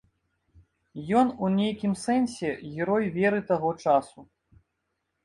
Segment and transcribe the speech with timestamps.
[1.19, 4.19] Ён у нейкім сэнсе герой веры таго часу.